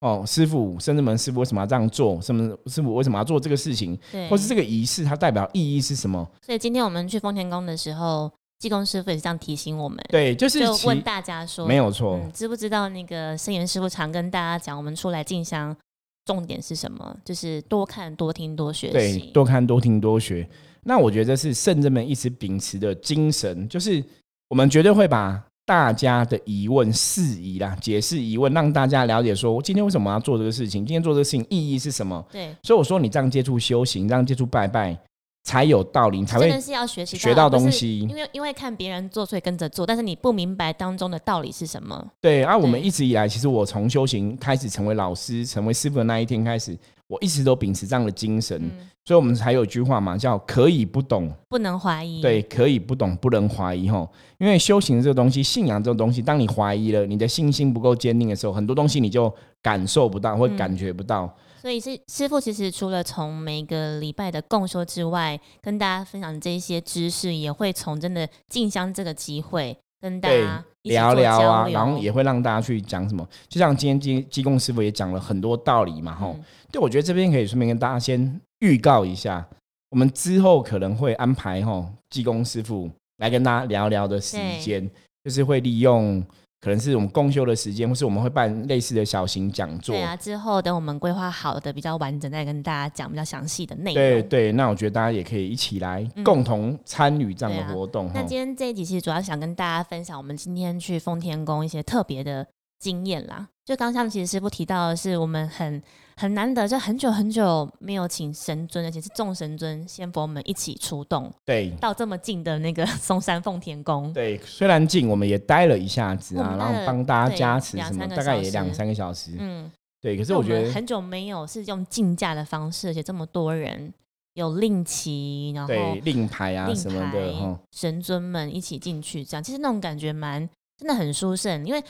[0.00, 2.20] 哦，师傅，甚至门师傅为什么要这样做？
[2.20, 3.98] 什么师傅为什么要做这个事情？
[4.12, 6.24] 对，或是这个仪式它代表意义是什么？
[6.42, 9.98] 所以今天我们去丰田宫的时候，济公师傅也是这样提醒我们。
[10.08, 15.76] 对，就是问大家说，没有错，知不知道那个圣元师傅常跟大家讲，我们出来进香
[16.24, 17.16] 重点是什么？
[17.24, 18.92] 就是多看、多听、多学习。
[18.92, 20.48] 对，多看、多听、多学。
[20.84, 24.02] 那我觉得是圣人们一直秉持的精神，就是
[24.48, 25.42] 我们绝对会把。
[25.66, 30.86] 大家的疑问释疑啦，解释疑问，让大家了解说，我今天为什么要做这个事情？
[30.86, 32.24] 今天做这个事情意义是什么？
[32.30, 34.96] 对，所以我说你这样接触修行，这样接触拜拜，
[35.46, 38.00] 才有道理，才会真的是要学习学到东西。
[38.00, 42.04] 因为因为看别人做，所以跟着做，但是你不明白当中的道理是什么。
[42.20, 48.60] 对，而我们一直以来，其实我从修行开始成为老师、成为师傅的那一天开始，我一直都秉持这样的精神，
[49.04, 52.18] 所以我们才有句话嘛，叫“可以不懂，不能怀疑”。
[52.22, 53.88] 对，可以不懂，不能怀疑。
[53.88, 54.04] 哈，
[54.38, 59.32] 因为修行这个东西，信仰这个东西，当你怀疑了，你的信心不够坚定的时候，很多东西你就
[59.62, 61.32] 感受不到，或感觉不到。
[61.66, 73.28] 所以是师傅，其实除了从每个礼拜的共修之外，跟大家分享这些知识，也会从真的进香这个机会跟大家聊聊啊，然后也会让大家去讲什么。
[73.48, 76.36] 就像今天基基供师傅也讲了很多道理嘛，吼。
[76.70, 79.44] 对，我觉得这边可以顺便跟大家先预告一下，
[79.90, 84.88] 我们之后可能会安排吼技工师傅来跟大家聊聊的时间，
[85.24, 86.24] 就是会利用。
[86.66, 89.94] 可能是我们共修的时间，或是我们会办类似的小型讲座。
[89.94, 93.94] 对啊，之后等我们规划好的比较完整，再跟大家讲比较详细的内容。
[93.94, 98.10] 对对，那我觉得大家也可以一起来共同参与这样的活动。
[98.12, 102.44] 那今天这一集其实主要想跟大家分享，我们今天去奉天宫一些特别的
[102.80, 103.46] 经验啦。
[103.64, 105.80] 就刚像其实师傅提到的是，我们很。
[106.18, 114.10] 很难得，就很久很久没有请神尊，而且是众神尊、仙佛们一起出动，对，到这么近的那个 嵩山奉天宫。
[114.14, 119.32] 对，虽然近，我们也待了一下子啊，然后帮大家加持什么，大概也两三个小时。
[119.38, 120.16] 嗯，对。
[120.16, 123.92] 可是我觉得很久没有是用竞价的方式，而且这么多人
[124.32, 130.48] 有令旗，然后令牌啊什么的，神尊们一起进去，这样其实那种感觉蛮
[130.78, 131.84] 真的很殊胜，因为。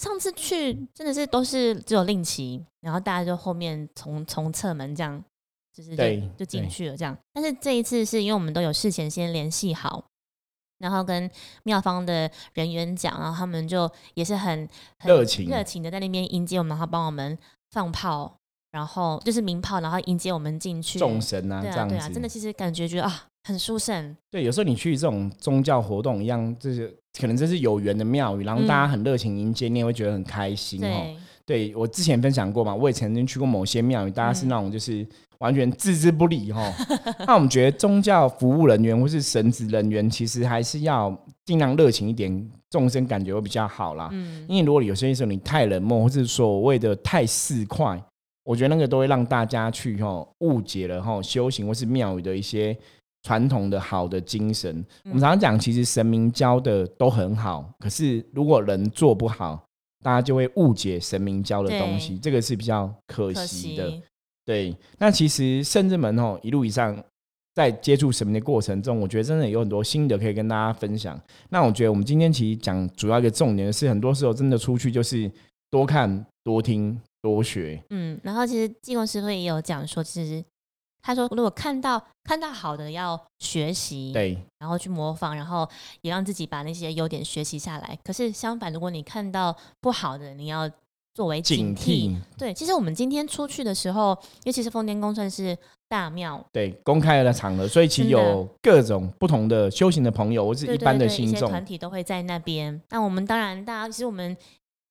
[0.00, 5.22] 上次去真的是都是只有令旗，然后大家就后面从从侧门这样，
[5.74, 6.04] 就是就
[6.38, 7.14] 就进去了这样。
[7.34, 10.02] 但是这一次是因为我们都有事前先联系好，
[10.78, 11.30] 然后跟
[11.64, 14.66] 庙方的人员讲，然后他们就也是很
[15.04, 17.36] 热情热情的在那边迎接我们，然后帮我们
[17.70, 18.38] 放炮，
[18.70, 20.98] 然后就是鸣炮，然后迎接我们进去。
[20.98, 23.26] 众神啊，对啊对啊，真的其实感觉觉得啊。
[23.42, 31.16] 很殊胜，对，有时候你去这种宗教活动一样，就是可能这是有缘的庙宇，然后大家很热情迎接，你也会觉得很开心哦。
[31.46, 35.04] 对我之前分享过嘛，我也曾经去过某些庙宇，大家是那种就是
[35.38, 36.72] 完全置之不理哈。
[37.26, 41.12] 那我们觉得宗教服务人员或是神职人员，其实还是要
[41.46, 44.10] 尽量热情一点，众生感觉会比较好啦。
[44.12, 48.00] 嗯，因为如果有些时候你太冷漠，或是所谓的太市侩，
[48.44, 52.76] 我觉得那个都会让大家去哈误解了哈修行或是庙宇的一些。
[53.22, 59.62] 传统的好的精神，我们常常讲，其实神明教的都很好，可是如果人做不好，
[60.02, 63.92] 大家就会误解神明教的东西，这个是比较可惜的。
[64.46, 66.96] 对，那其实圣至门哦，一路以上
[67.54, 71.20] 在接触神明的过程中，我觉得真的有很多心得可以跟大家分享。
[71.50, 75.30] 那我觉得我们今天其实讲主要一个重点是，很多时候真的出去就是
[75.70, 77.80] 多看、多听、多学。
[77.90, 80.42] 嗯，然后其实济公师傅也有讲说，其实。
[81.02, 85.68] 他说：“如果看到看到好的，要学习，对，然后去模仿，然后
[86.02, 87.98] 也让自己把那些优点学习下来。
[88.04, 90.70] 可是相反，如果你看到不好的，你要
[91.14, 92.14] 作为警惕。
[92.36, 95.56] 对，其实我们今天出去的时候，尤其是奉天宫算是
[95.88, 102.80] 大庙，对，公开的场合，所以其实有各种不同的修行的朋友，或是一般的信众团体都会在那边。
[102.90, 104.36] 那我们当然，大家其实我们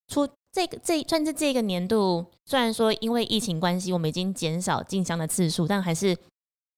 [0.07, 6.17] 出。”这个这算是这个年度，虽然说因为疫情关系，我们已经减少进香的次数，但还是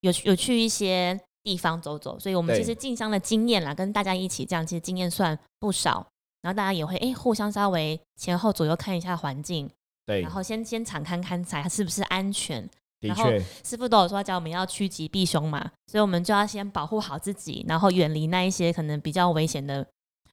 [0.02, 2.20] 有有去一些地方走走。
[2.20, 6.06] 所以，我们其实进香的经验啦，跟大家一起这样，其实经验算不少。
[6.42, 9.70] 然后大家也会哎，互相稍微前后左右看一下环境，
[10.06, 12.68] 对，然后先先敞看看才是不是安全。
[13.00, 19.88] 的确，师傅都有说教我们要趋吉避凶嘛，所以我们就要先保护好自己，然后远离那一些可能比较危险的。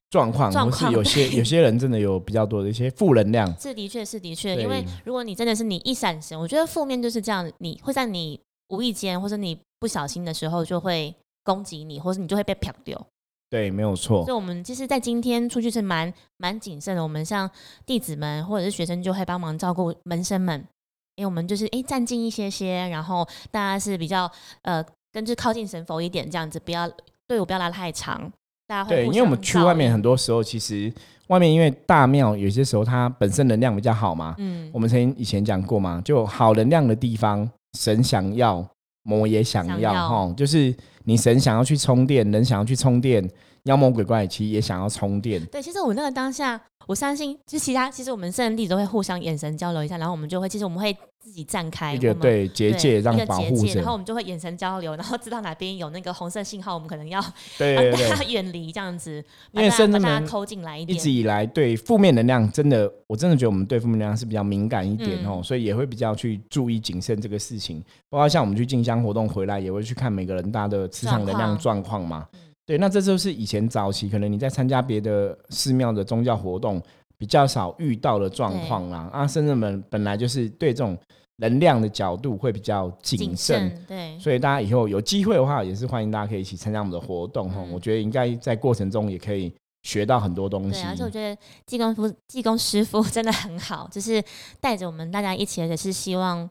[0.09, 12.99] 状况，或是有些 有些人真的有比较多的一些负能量，是的确是的确，因为如果你真的是你一闪神，我觉得负面就是这样，你会在你无意间或者你不小心的时候就会攻击你，或者你就会被漂掉。
[13.51, 14.23] 对，没有错。
[14.25, 17.01] 所以，我们其实，在今天出去是蛮蛮谨慎的。
[17.01, 17.49] 我们像
[17.85, 20.63] 弟子们或者是学生就会帮忙照顾门生们，
[21.15, 26.87] 因为我们就是哎站近一些些，然后大家是比较呃跟着靠近神佛一点这样子，不要
[27.27, 28.31] 队伍不要拉太长。
[28.87, 30.91] 对，因为我们去外面很多时候，其实
[31.27, 34.35] 外面因为大庙有些时候它本身能量比较好嘛。
[34.37, 38.63] 嗯，我们曾经以前讲过嘛，就好能量的地方，神想要，
[39.03, 40.73] 魔也想要哈，就是
[41.05, 43.27] 你神想要去充电，人想要去充电，
[43.63, 45.43] 妖魔鬼怪其实也想要充电。
[45.47, 50.95] 对，其实我那个当下，我相信就其他，其实我们圣人弟都会互相眼神交流一下，然后我们就会，其实我们会。
[51.21, 57.23] 自己站开一个对结界，让保护然后我们就会眼神交流，然后知道哪边有那个红色信号，我们可能要
[57.59, 60.97] 对大家 远离这样子，因为甚至大家抠进来一点。
[60.97, 67.83] 一直以来对负面能量，真的我真的觉得我们对负面能量是比较敏感一点哦，所以也会比较去注意谨慎这个事情。
[68.09, 72.25] 包括像我们去进香活动回来，也会去看每个人大的磁场能量状况嘛。
[72.69, 76.79] 对，那这就是以前早期可能你在参加别的寺庙的宗教活动
[77.17, 79.09] 比较少遇到的状况啦。
[79.11, 80.95] 啊，圣人们本来就是对这种。
[81.41, 87.61] 能量的角度会比较谨慎，对，所以大家以后有机会的话，也是欢迎大家可以一起参加我们的活动哈。
[87.71, 89.49] 我觉得应该在过程中也可以
[89.83, 90.81] 学到很多东西。
[90.81, 94.21] 对，而且我觉得济公夫济公师傅 真的很好，就是
[94.59, 96.49] 带着我们大家一起，而且是希望。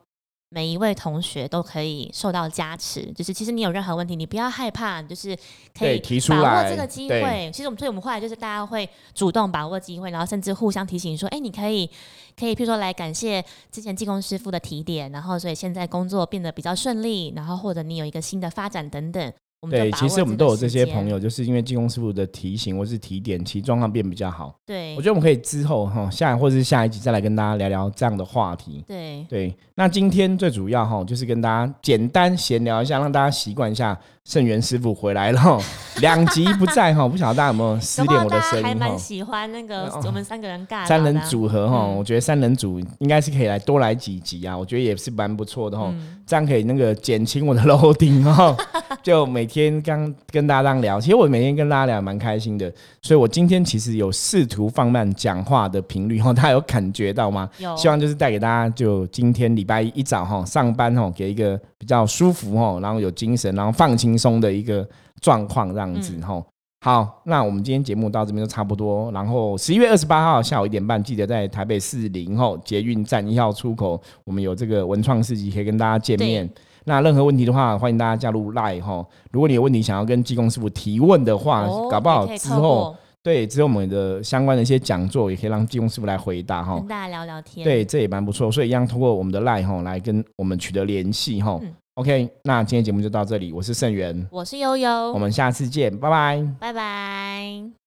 [0.51, 5.37] 每一位同学都可以受到加持，就是其实你有任何问题，你不要害怕，就是
[5.77, 7.51] 可以提出把握这个机会。
[7.53, 11.87] 其实我们所以我们后来就是大家会主动把握机会，然后甚至互相提醒说：“哎，你可以
[12.35, 19.33] 可以，譬如说来感谢之前技工师傅的提点，然后所以现在工作变得比较顺利，然后或者你有一个新的发展等等。”
[19.69, 24.55] 对，其实我们都有这些朋友，就是因为技工师傅的提醒或是提点，其实状况变比较好。
[24.65, 28.83] 对，我觉得我们可以之后哈下或者是下一集再来跟大家聊聊这样的话题。
[28.87, 33.99] 对对，那今天最主要哈就是跟大家简单闲聊一下，让大家习惯一下。
[34.29, 35.59] 圣元师傅回来了，
[36.01, 38.69] 两集不在哈，不晓得大家有没有 思念我的声音哈？
[38.69, 45.91] 还蛮喜欢那个我们三个人尬三人组合哈，我觉得三人组应该是可以来多来几集啊，我觉得也是蛮不错的哈，
[46.27, 48.55] 这样可以那个减轻我的 loading 哈，
[49.01, 52.71] 就每天刚跟大家这样聊，其实我每天跟大家聊蛮开心的，
[53.01, 57.49] 所以我今天其实有试图放慢讲话的频率哈，大家有感觉到吗？
[57.57, 64.18] 有，希望就是带给大家就今天礼拜一早哈上班哈，给一个比较舒服哈，然后有精神，然后放轻。
[64.19, 64.85] 松的一个
[65.21, 66.43] 状况这样子哈，
[66.81, 69.11] 好，那我们今天节目到这边就差不多。
[69.11, 76.49] 然后十一月二十八号下午一点半，记得在台北市零后捷运站一号出口，我们有这个文创市集可以跟大家见面。
[76.85, 79.05] 那任何问题的话，欢迎大家加入 Line 哈。
[79.31, 86.77] 如果你有问题想要跟技工师傅提问的话，搞不好之后对只有我们的相关的一些讲座，也可以让技工师傅来回答哈。
[86.77, 88.49] 跟大家聊聊天，对，这也蛮不错。
[88.49, 91.59] 所以一样通过我们的 Line 哈来跟我们取得联系哈。
[91.99, 93.51] OK，那今天节目就到这里。
[93.51, 97.78] 我是盛源，我是悠悠，我们下次见，拜拜，拜拜。